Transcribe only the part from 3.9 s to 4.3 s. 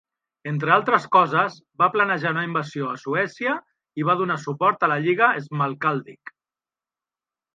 i va